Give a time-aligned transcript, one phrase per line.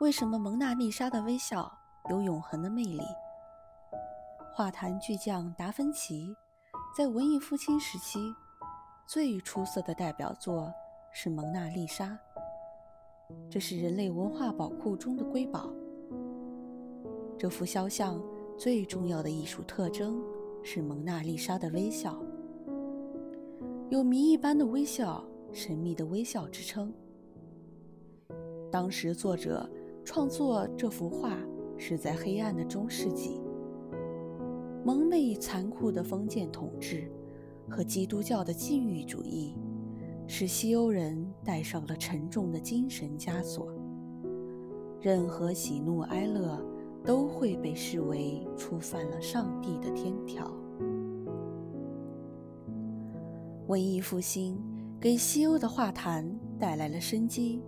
[0.00, 1.70] 为什么蒙娜丽莎的微笑
[2.08, 3.02] 有永恒的魅力？
[4.54, 6.34] 画坛巨匠达芬奇
[6.96, 8.18] 在文艺复兴时期
[9.06, 10.72] 最出色的代表作
[11.12, 12.06] 是《蒙娜丽莎》，
[13.50, 15.70] 这是人类文化宝库中的瑰宝。
[17.38, 18.18] 这幅肖像
[18.56, 20.18] 最重要的艺术特征
[20.64, 22.18] 是蒙娜丽莎的微笑，
[23.90, 25.22] 有谜一般的微笑、
[25.52, 26.90] 神秘的微笑之称。
[28.72, 29.70] 当时作者。
[30.04, 31.38] 创作这幅画
[31.76, 33.40] 是在黑暗的中世纪，
[34.84, 37.10] 蒙昧残酷的封建统治
[37.68, 39.54] 和基督教的禁欲主义，
[40.26, 43.72] 使西欧人带上了沉重的精神枷锁。
[45.00, 46.60] 任何喜怒哀乐
[47.04, 50.50] 都会被视为触犯了上帝的天条。
[53.68, 54.60] 文艺复兴
[55.00, 56.28] 给西欧的画坛
[56.58, 57.62] 带来了生机。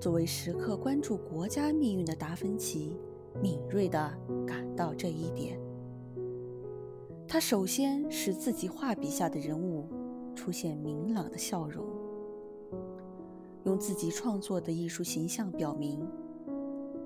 [0.00, 2.96] 作为时刻关注国家命运的达芬奇，
[3.42, 4.10] 敏锐地
[4.46, 5.60] 感到这一点。
[7.28, 9.86] 他首先使自己画笔下的人物
[10.34, 11.84] 出现明朗的笑容，
[13.64, 16.08] 用自己创作的艺术形象表明，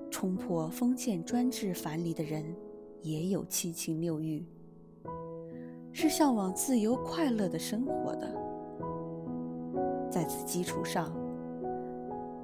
[0.09, 2.45] 冲破封建专制樊篱的人
[3.01, 4.47] 也有七情六欲，
[5.91, 8.33] 是向往自由快乐的生活的。
[10.09, 11.24] 在此基础上。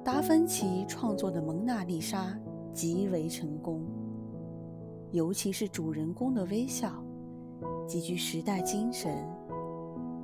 [0.04, 2.24] 达芬奇创作的《蒙娜丽莎》
[2.72, 3.86] 极为成功，
[5.12, 6.90] 尤其是主人公的微笑，
[7.86, 9.16] 极具时代精神，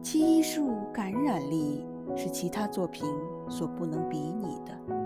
[0.02, 3.06] 其艺术感染力是其他作品
[3.48, 4.97] 所不能比拟的。